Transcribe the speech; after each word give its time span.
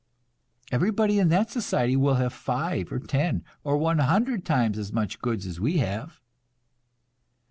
Everybody 0.71 1.19
in 1.19 1.29
that 1.29 1.51
society 1.51 1.95
will 1.95 2.15
have 2.15 2.33
five 2.33 2.91
or 2.91 2.97
ten 2.97 3.43
or 3.63 3.77
one 3.77 3.99
hundred 3.99 4.43
times 4.43 4.79
as 4.79 4.91
much 4.91 5.19
goods 5.19 5.45
as 5.45 5.59
we 5.59 5.77
have." 5.77 6.19